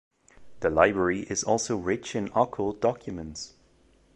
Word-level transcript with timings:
The 0.61 0.71
library 0.71 1.27
is 1.29 1.43
also 1.43 1.77
rich 1.77 2.15
in 2.15 2.31
occult 2.35 2.81
documents. 2.81 3.53